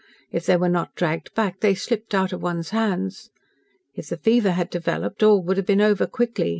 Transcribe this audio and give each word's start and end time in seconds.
If 0.31 0.47
they 0.47 0.57
were 0.57 0.67
not 0.67 0.95
dragged 0.95 1.31
back 1.35 1.59
they 1.59 1.75
slipped 1.75 2.15
out 2.15 2.33
of 2.33 2.41
one's 2.41 2.71
hands. 2.71 3.29
If 3.93 4.07
the 4.07 4.17
fever 4.17 4.53
had 4.53 4.71
developed, 4.71 5.21
all 5.21 5.43
would 5.43 5.57
have 5.57 5.67
been 5.67 5.79
over 5.79 6.07
quickly. 6.07 6.49